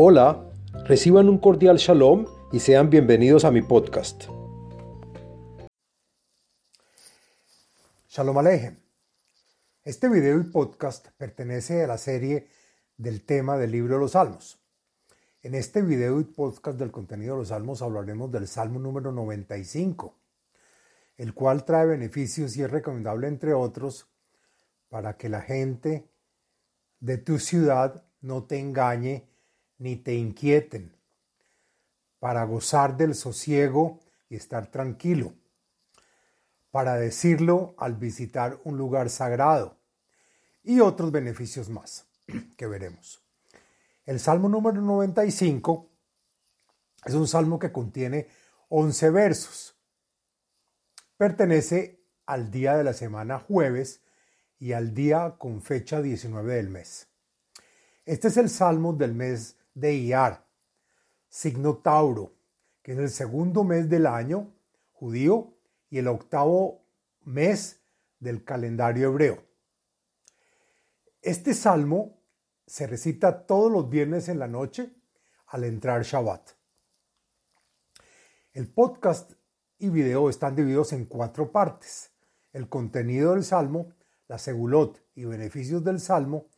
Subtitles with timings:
[0.00, 0.48] Hola,
[0.84, 4.26] reciban un cordial shalom y sean bienvenidos a mi podcast.
[8.08, 8.76] Shalom Alejem.
[9.82, 12.46] Este video y podcast pertenece a la serie
[12.96, 14.60] del tema del libro de los Salmos.
[15.42, 20.14] En este video y podcast del contenido de los Salmos hablaremos del Salmo número 95,
[21.16, 24.06] el cual trae beneficios y es recomendable, entre otros,
[24.90, 26.08] para que la gente
[27.00, 29.27] de tu ciudad no te engañe
[29.78, 30.94] ni te inquieten,
[32.18, 35.32] para gozar del sosiego y estar tranquilo,
[36.70, 39.76] para decirlo al visitar un lugar sagrado
[40.64, 42.06] y otros beneficios más
[42.56, 43.22] que veremos.
[44.04, 45.88] El Salmo número 95
[47.04, 48.28] es un salmo que contiene
[48.68, 49.76] 11 versos.
[51.16, 54.02] Pertenece al día de la semana jueves
[54.58, 57.08] y al día con fecha 19 del mes.
[58.04, 60.46] Este es el salmo del mes de Iar,
[61.28, 62.34] signo Tauro,
[62.82, 64.52] que es el segundo mes del año
[64.92, 65.54] judío
[65.90, 66.84] y el octavo
[67.24, 67.80] mes
[68.18, 69.42] del calendario hebreo.
[71.22, 72.22] Este salmo
[72.66, 74.94] se recita todos los viernes en la noche
[75.46, 76.50] al entrar Shabbat.
[78.52, 79.32] El podcast
[79.78, 82.12] y video están divididos en cuatro partes.
[82.52, 83.92] El contenido del salmo,
[84.26, 86.48] la segulot y beneficios del salmo,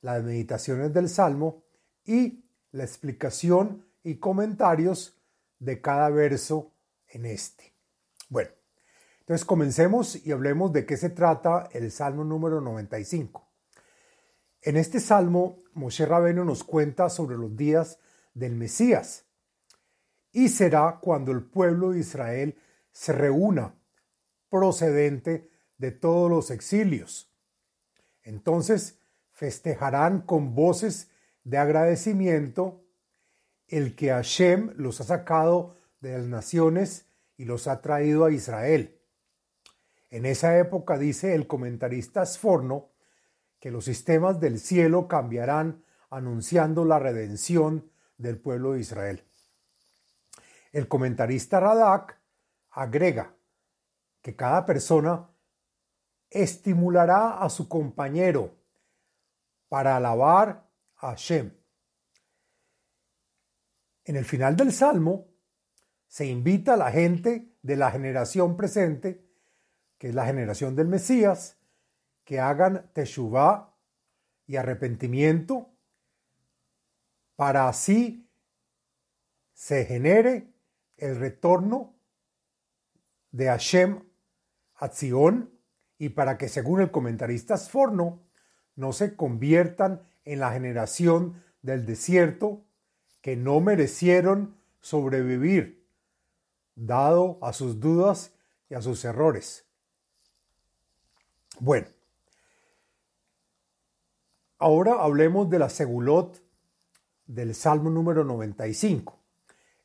[0.00, 1.64] las meditaciones del salmo
[2.04, 2.45] y
[2.76, 5.18] la explicación y comentarios
[5.58, 6.74] de cada verso
[7.08, 7.74] en este.
[8.28, 8.50] Bueno,
[9.20, 13.48] entonces comencemos y hablemos de qué se trata el Salmo número 95.
[14.60, 17.98] En este Salmo, Moshe Rabeno nos cuenta sobre los días
[18.34, 19.24] del Mesías
[20.30, 22.58] y será cuando el pueblo de Israel
[22.92, 23.74] se reúna
[24.50, 27.32] procedente de todos los exilios.
[28.22, 28.98] Entonces
[29.30, 31.08] festejarán con voces
[31.46, 32.82] de agradecimiento
[33.68, 37.06] el que Hashem los ha sacado de las naciones
[37.36, 38.98] y los ha traído a Israel.
[40.10, 42.88] En esa época dice el comentarista Sforno
[43.60, 49.22] que los sistemas del cielo cambiarán anunciando la redención del pueblo de Israel.
[50.72, 52.18] El comentarista Radak
[52.70, 53.32] agrega
[54.20, 55.28] que cada persona
[56.28, 58.50] estimulará a su compañero
[59.68, 60.65] para alabar
[60.96, 61.52] Hashem.
[64.04, 65.28] En el final del Salmo
[66.06, 69.24] se invita a la gente de la generación presente,
[69.98, 71.58] que es la generación del Mesías,
[72.24, 73.74] que hagan teshuvah
[74.46, 75.70] y arrepentimiento
[77.36, 78.28] para así
[79.52, 80.52] se genere
[80.96, 81.94] el retorno
[83.30, 84.02] de Hashem
[84.76, 85.50] a Zion
[85.98, 88.22] y para que, según el comentarista Sforno,
[88.74, 92.62] no se conviertan en la generación del desierto
[93.22, 95.84] que no merecieron sobrevivir,
[96.74, 98.32] dado a sus dudas
[98.68, 99.64] y a sus errores.
[101.58, 101.86] Bueno,
[104.58, 106.42] ahora hablemos de la segulot
[107.26, 109.18] del Salmo número 95.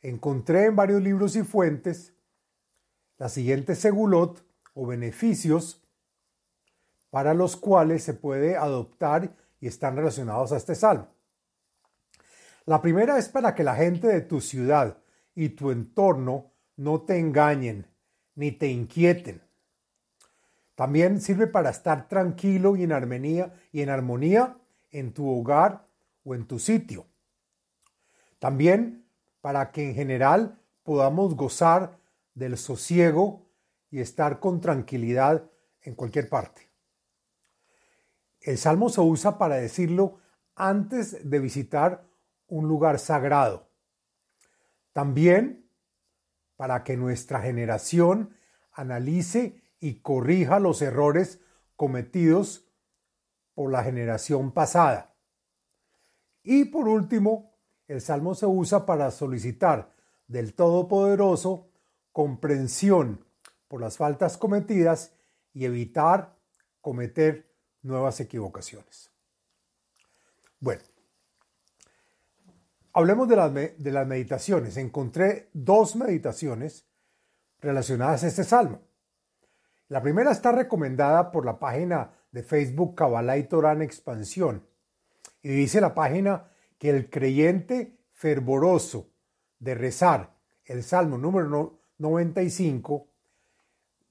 [0.01, 2.13] Encontré en varios libros y fuentes
[3.17, 4.43] la siguiente segulot
[4.73, 5.81] o beneficios
[7.09, 11.07] para los cuales se puede adoptar y están relacionados a este salmo.
[12.65, 14.97] La primera es para que la gente de tu ciudad
[15.33, 17.87] y tu entorno no te engañen
[18.35, 19.41] ni te inquieten.
[20.75, 24.57] También sirve para estar tranquilo y en armonía y en armonía
[24.89, 25.85] en tu hogar
[26.23, 27.05] o en tu sitio.
[28.39, 29.05] También
[29.41, 31.99] para que en general podamos gozar
[32.33, 33.45] del sosiego
[33.91, 35.49] y estar con tranquilidad
[35.81, 36.70] en cualquier parte.
[38.41, 40.19] El salmo se usa para decirlo
[40.55, 42.07] antes de visitar
[42.47, 43.69] un lugar sagrado.
[44.93, 45.69] También
[46.57, 48.35] para que nuestra generación
[48.71, 51.39] analice y corrija los errores
[51.75, 52.67] cometidos
[53.53, 55.15] por la generación pasada.
[56.43, 57.55] Y por último,
[57.87, 59.93] el salmo se usa para solicitar
[60.27, 61.69] del Todopoderoso
[62.11, 63.25] comprensión
[63.67, 65.13] por las faltas cometidas
[65.53, 66.37] y evitar
[66.79, 67.50] cometer
[67.83, 69.11] nuevas equivocaciones.
[70.59, 70.81] Bueno,
[72.93, 74.77] hablemos de las, de las meditaciones.
[74.77, 76.85] Encontré dos meditaciones
[77.59, 78.81] relacionadas a este salmo.
[79.87, 84.65] La primera está recomendada por la página de Facebook Kabbalah y Torah en Expansión.
[85.41, 89.11] Y dice la página que el creyente fervoroso
[89.59, 90.35] de rezar
[90.65, 93.07] el Salmo número 95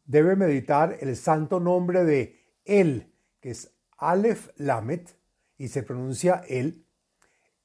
[0.05, 3.10] debe meditar el santo nombre de Él,
[3.41, 5.17] que es Aleph Lamet,
[5.59, 6.87] y se pronuncia él,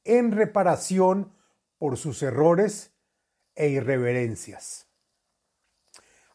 [0.04, 1.32] en reparación
[1.78, 2.92] por sus errores
[3.56, 4.88] e irreverencias.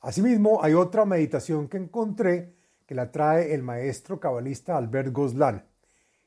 [0.01, 2.55] Asimismo, hay otra meditación que encontré
[2.87, 5.67] que la trae el maestro cabalista Albert Goslan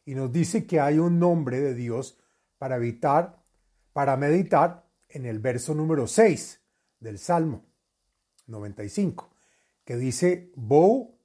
[0.06, 2.20] y nos dice que hay un nombre de Dios
[2.58, 3.44] para evitar,
[3.92, 6.62] para meditar en el verso número 6
[7.00, 7.66] del Salmo
[8.48, 9.30] 95,
[9.84, 11.18] que dice, Bo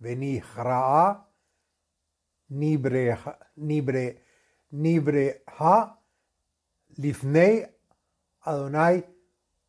[0.00, 1.24] nishtahave
[2.50, 3.28] venihraa
[4.80, 5.98] nibreha
[6.96, 7.78] lifnei
[8.40, 9.04] Adonai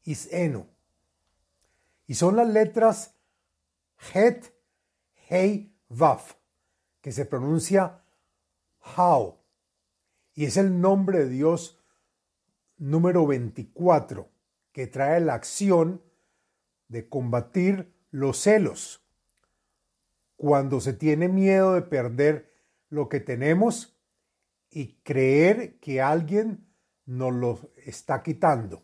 [0.04, 0.66] isenu.
[2.08, 3.16] Y son las letras
[4.14, 4.54] Het,
[5.30, 6.36] Hei, Vaf,
[7.02, 8.02] que se pronuncia
[8.80, 9.44] Hao.
[10.34, 11.78] Y es el nombre de Dios
[12.78, 14.32] número 24,
[14.72, 16.02] que trae la acción
[16.88, 19.04] de combatir los celos.
[20.40, 22.52] Cuando se tiene miedo de perder
[22.90, 24.00] lo que tenemos
[24.72, 26.66] y creer que alguien
[27.06, 28.84] nos lo está quitando.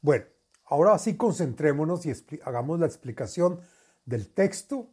[0.00, 0.26] Bueno,
[0.70, 2.12] Ahora sí concentrémonos y
[2.44, 3.60] hagamos la explicación
[4.04, 4.90] del texto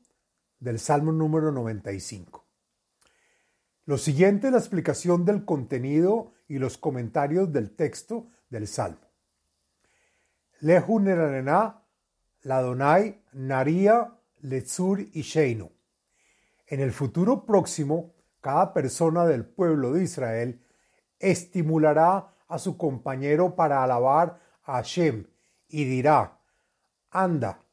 [0.59, 2.45] del Salmo número 95.
[3.85, 9.01] Lo siguiente es la explicación del contenido y los comentarios del texto del Salmo.
[10.61, 11.84] Lehu la
[12.45, 15.71] Ladonai, Naria, Letzur y Sheinu.
[16.67, 20.61] En el futuro próximo, cada persona del pueblo de Israel
[21.17, 25.25] estimulará a su compañero para alabar a Hashem
[25.67, 26.39] y dirá,
[27.09, 27.63] anda,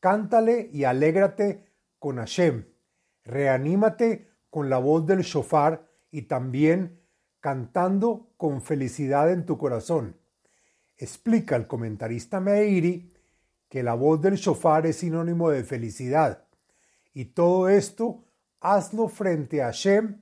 [0.00, 1.66] cántale y alégrate
[1.98, 2.64] con Hashem,
[3.24, 7.02] reanímate con la voz del shofar y también
[7.40, 10.16] cantando con felicidad en tu corazón.
[10.96, 13.12] Explica el comentarista Meiri
[13.68, 16.44] que la voz del shofar es sinónimo de felicidad
[17.12, 18.24] y todo esto
[18.60, 20.20] hazlo frente a Hashem,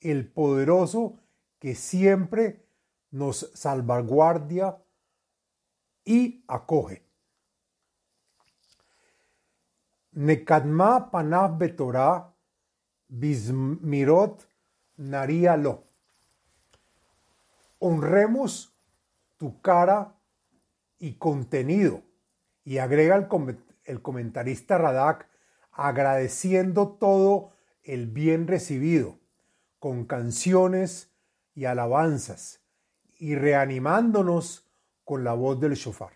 [0.00, 1.18] el poderoso
[1.58, 2.66] que siempre
[3.10, 4.78] nos salvaguardia
[6.04, 7.04] y acoge.
[10.12, 12.34] Nekadma panav betorah
[13.08, 14.46] bismirot
[14.96, 15.84] lo.
[17.78, 18.74] Honremos
[19.38, 20.14] tu cara
[20.98, 22.02] y contenido.
[22.64, 23.16] Y agrega
[23.84, 25.28] el, comentarista Radak
[25.72, 29.18] agradeciendo todo el bien recibido,
[29.78, 31.12] con canciones
[31.54, 32.60] y alabanzas,
[33.18, 34.70] y reanimándonos
[35.04, 36.12] con la voz del shofar.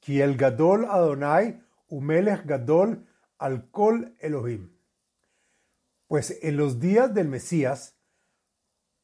[0.00, 3.06] Kiel Gadol Adonai Umelech Gadol
[3.38, 4.70] al Kol Elohim.
[6.06, 7.96] Pues en los días del Mesías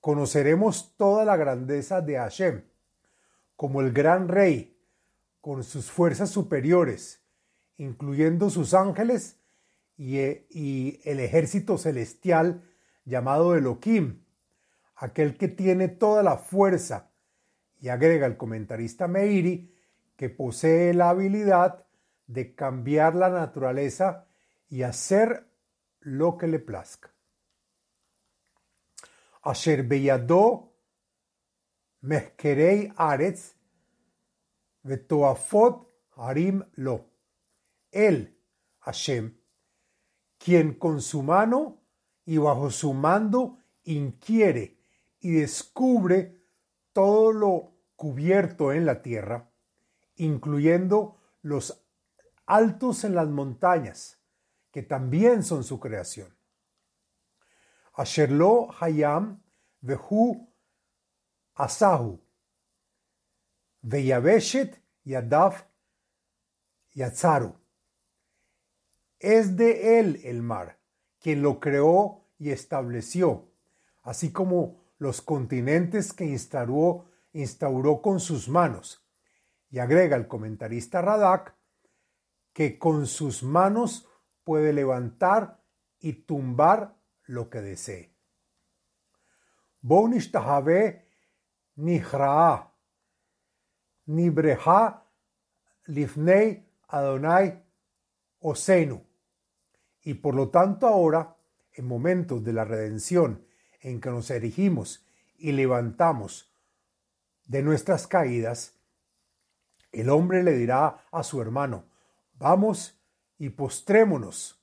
[0.01, 2.65] conoceremos toda la grandeza de Hashem,
[3.57, 4.76] como el gran rey,
[5.47, 7.23] con sus fuerzas superiores,
[7.77, 9.39] incluyendo sus ángeles
[9.97, 12.65] y, y el ejército celestial
[13.05, 14.25] llamado Elohim,
[14.97, 17.13] aquel que tiene toda la fuerza
[17.79, 19.73] y agrega el comentarista Meiri
[20.17, 21.87] que posee la habilidad
[22.27, 24.27] de cambiar la naturaleza
[24.69, 25.47] y hacer
[26.01, 27.15] lo que le plazca.
[29.43, 30.73] Asher beyado
[32.01, 33.56] mehkerei aretz
[34.87, 37.11] vetoafot harim lo.
[37.91, 38.39] Él,
[38.81, 39.37] Hashem,
[40.39, 41.83] quien con su mano
[42.25, 44.79] y bajo su mando inquiere
[45.21, 46.41] y descubre
[46.93, 49.51] todo lo cubierto en la tierra,
[50.17, 51.83] incluyendo los
[52.47, 54.21] altos en las montañas,
[54.71, 56.37] que también son su creación.
[57.95, 59.43] Asherlo Hayam
[59.81, 60.53] Vehu
[61.55, 62.26] Asahu
[63.89, 65.69] Veyabeshet Yadav
[66.93, 67.55] Yatzaru.
[69.21, 70.81] Es de él el mar,
[71.21, 73.49] quien lo creó y estableció,
[74.03, 79.07] así como los continentes que instauró, instauró con sus manos.
[79.71, 81.55] Y agrega el comentarista Radak
[82.53, 84.09] que con sus manos
[84.43, 85.63] puede levantar
[86.01, 88.13] y tumbar lo que desee.
[89.81, 91.07] Bonishtahabe
[91.77, 92.73] nihraa,
[94.07, 95.05] nibreha
[95.87, 97.63] lifnei Adonai
[98.41, 99.03] Osenu.
[100.03, 101.37] Y por lo tanto ahora,
[101.73, 103.45] en momentos de la redención
[103.81, 105.05] en que nos erigimos
[105.37, 106.53] y levantamos
[107.47, 108.75] de nuestras caídas,
[109.93, 111.87] el hombre le dirá a su hermano,
[112.35, 113.01] vamos
[113.39, 114.61] y postrémonos,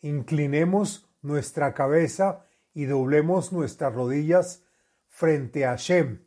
[0.00, 4.64] inclinemos nuestra cabeza y doblemos nuestras rodillas
[5.08, 6.23] frente a Shem,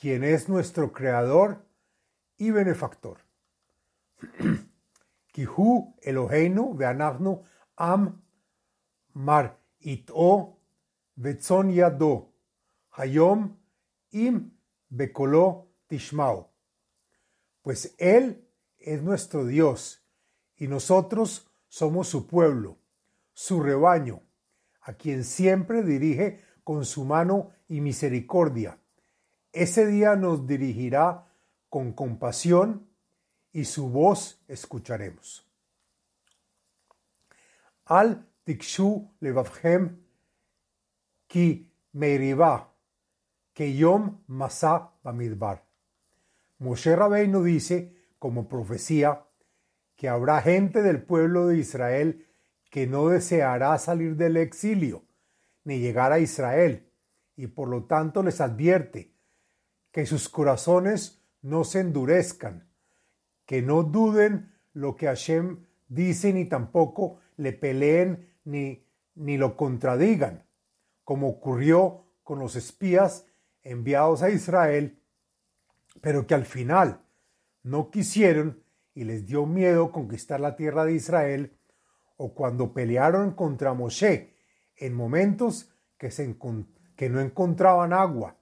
[0.00, 1.62] quien es nuestro creador
[2.38, 3.18] y benefactor.
[5.32, 7.42] Kihu Eloheinu veanachnu
[7.76, 8.22] am
[9.12, 10.56] mar it'o
[11.16, 12.32] vetzon yado,
[12.96, 13.56] hayom
[14.12, 14.50] im
[14.88, 16.50] bekolo tishmao.
[17.62, 20.02] Pues Él es nuestro Dios
[20.56, 22.78] y nosotros somos su pueblo,
[23.34, 24.22] su rebaño,
[24.80, 28.79] a quien siempre dirige con su mano y misericordia.
[29.52, 31.26] Ese día nos dirigirá
[31.68, 32.86] con compasión
[33.52, 35.46] y su voz escucharemos.
[37.86, 39.98] Al tikshu levavhem
[41.26, 42.72] ki meiriba
[43.52, 45.64] que yom masa bamidbar.
[46.58, 49.24] Moshe Rabbeinu dice, como profecía,
[49.96, 52.26] que habrá gente del pueblo de Israel
[52.70, 55.04] que no deseará salir del exilio
[55.64, 56.88] ni llegar a Israel,
[57.36, 59.12] y por lo tanto les advierte
[59.92, 62.68] que sus corazones no se endurezcan,
[63.46, 70.44] que no duden lo que Hashem dice ni tampoco le peleen ni, ni lo contradigan,
[71.04, 73.26] como ocurrió con los espías
[73.62, 74.98] enviados a Israel,
[76.00, 77.00] pero que al final
[77.62, 78.62] no quisieron
[78.94, 81.56] y les dio miedo conquistar la tierra de Israel,
[82.16, 84.34] o cuando pelearon contra Moshe
[84.76, 86.36] en momentos que, se
[86.96, 88.36] que no encontraban agua.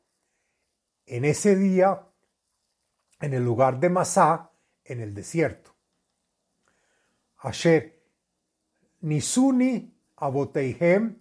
[1.11, 2.07] En ese día,
[3.21, 4.51] en el lugar de Masá,
[4.85, 5.75] en el desierto.
[7.39, 7.99] Asher,
[9.01, 11.19] Nisuni Aboteihem,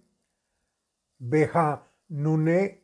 [1.18, 2.82] Behanunei,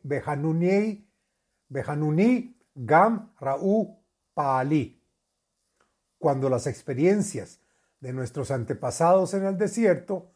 [1.69, 3.99] Behanuni Gam Ra'u
[4.33, 4.99] Paali.
[6.17, 7.59] Cuando las experiencias
[7.99, 10.31] de nuestros antepasados en el desierto,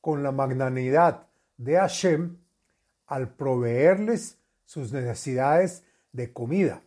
[0.00, 1.26] con la magnanimidad
[1.58, 2.38] de Hashem,
[3.06, 5.84] al proveerles sus necesidades
[6.16, 6.82] de comida,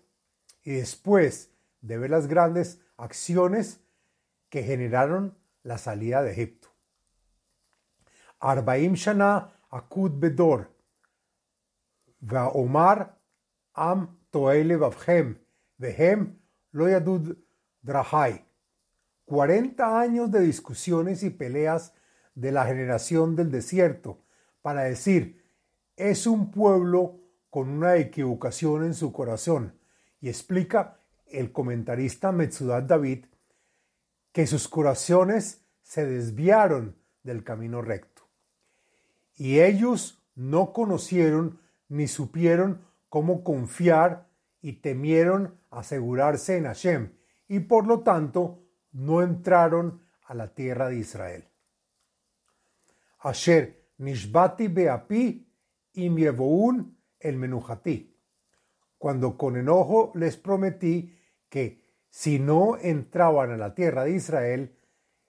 [0.63, 3.79] y después de ver las grandes acciones
[4.49, 6.69] que generaron la salida de Egipto.
[8.39, 10.71] Arbaim Shana Akud Bedor,
[12.53, 13.17] Omar
[13.73, 15.37] Am Toele Bavhem,
[15.77, 16.39] Vehem
[16.71, 17.37] Loyadud
[17.81, 18.45] Drahai.
[19.25, 21.93] 40 años de discusiones y peleas
[22.33, 24.23] de la generación del desierto
[24.63, 25.45] para decir,
[25.95, 29.79] es un pueblo con una equivocación en su corazón.
[30.21, 33.25] Y explica el comentarista Metzudat David
[34.31, 38.23] que sus corazones se desviaron del camino recto.
[39.35, 44.29] Y ellos no conocieron ni supieron cómo confiar
[44.61, 47.13] y temieron asegurarse en Hashem
[47.47, 51.45] y por lo tanto no entraron a la tierra de Israel.
[53.19, 55.47] Asher nishbati beapi
[55.93, 56.09] y
[57.19, 58.15] el menujati.
[58.97, 61.17] Cuando con enojo les prometí
[61.49, 64.75] que si no entraban a la tierra de Israel,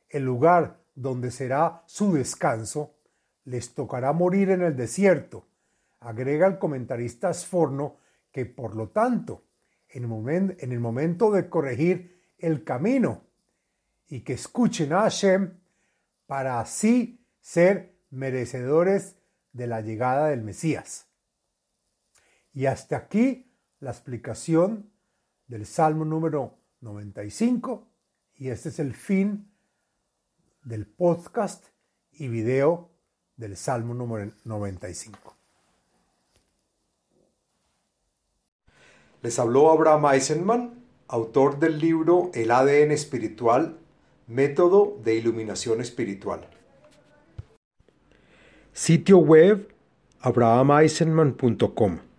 [0.08, 2.96] el lugar donde será su descanso,
[3.44, 5.46] les tocará morir en el desierto.
[6.00, 7.96] Agrega el comentarista Sforno
[8.32, 9.44] que por lo tanto,
[9.88, 10.04] en
[10.72, 13.24] el, momento de corregir el camino
[14.08, 15.58] y que escuchen a Hashem
[16.26, 19.16] para así ser merecedores
[19.52, 21.09] de la llegada del Mesías.
[22.52, 24.90] Y hasta aquí la explicación
[25.46, 27.86] del Salmo número 95
[28.36, 29.50] y este es el fin
[30.64, 31.66] del podcast
[32.12, 32.90] y video
[33.36, 35.36] del Salmo número 95.
[39.22, 43.78] Les habló Abraham Eisenman, autor del libro El ADN espiritual,
[44.26, 46.48] método de iluminación espiritual.
[48.72, 49.74] Sitio web
[50.20, 52.09] abrahameisenman.com